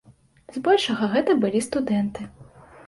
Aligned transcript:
Збольшага 0.55 1.11
гэта 1.13 1.37
былі 1.45 1.59
студэнты. 1.71 2.21